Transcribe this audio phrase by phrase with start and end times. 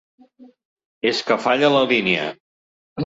[1.11, 2.25] És que falla la línia.